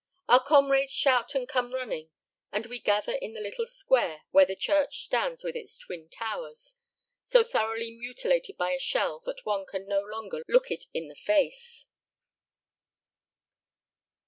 [0.27, 2.09] Our comrades shout and come running,
[2.51, 6.75] and we gather in the little square where the church stands with its twin towers
[7.21, 11.15] so thoroughly mutilated by a shell that one can no longer look it in the
[11.15, 11.85] face.